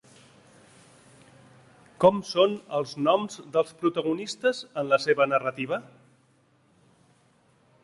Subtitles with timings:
[2.05, 5.81] Com són els noms dels protagonistes en la seva narrativa?